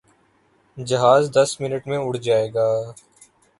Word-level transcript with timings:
جہاز 0.77 1.23
دس 1.35 1.49
منٹ 1.61 1.87
میں 1.87 1.97
اڑ 1.97 2.15
جائے 2.17 2.47
گا۔ 2.53 2.67